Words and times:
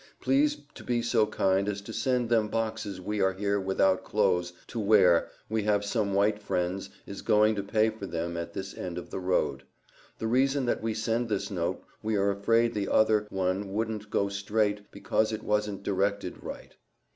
Please 0.19 0.57
to 0.73 0.83
be 0.83 1.03
so 1.03 1.27
kind 1.27 1.69
as 1.69 1.79
to 1.81 1.93
send 1.93 2.27
them 2.27 2.47
boxes 2.47 2.99
we 2.99 3.21
are 3.21 3.33
here 3.33 3.59
without 3.59 4.03
close 4.03 4.51
to 4.65 4.79
ware 4.79 5.29
we 5.47 5.61
have 5.61 5.85
some 5.85 6.15
white 6.15 6.41
frendes 6.41 6.89
is 7.05 7.21
goin 7.21 7.53
to 7.53 7.61
pay 7.61 7.91
for 7.91 8.07
them 8.07 8.35
at 8.35 8.51
this 8.53 8.73
end 8.75 8.97
of 8.97 9.11
the 9.11 9.19
road. 9.19 9.61
The 10.17 10.25
reason 10.25 10.65
that 10.65 10.81
we 10.81 10.95
send 10.95 11.29
this 11.29 11.51
note 11.51 11.83
we 12.01 12.15
are 12.15 12.31
afraid 12.31 12.73
the 12.73 12.89
outher 12.89 13.27
one 13.29 13.71
woudent 13.71 14.09
go 14.09 14.27
strait 14.27 14.89
because 14.91 15.31
it 15.31 15.43
wasent 15.43 15.83
derected 15.83 16.41
wright. 16.43 16.77